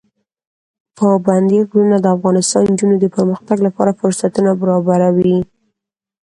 پابندی 0.97 1.59
غرونه 1.69 1.97
د 2.01 2.05
افغان 2.15 2.35
نجونو 2.69 2.95
د 2.99 3.05
پرمختګ 3.15 3.57
لپاره 3.67 3.97
فرصتونه 3.99 4.51
برابروي. 4.61 5.39